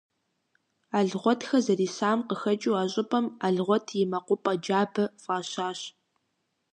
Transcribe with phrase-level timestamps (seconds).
[0.97, 5.79] Алгъуэтхэ зэрисам къыхэкӏыу, а щӏыпӏэм «Алгъуэт и мэкъупӏэ джабэ» фӏащащ.